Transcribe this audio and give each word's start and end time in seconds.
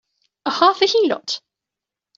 A 0.47 0.49
half 0.59 0.81
a 0.81 0.87
heelot! 0.87 1.39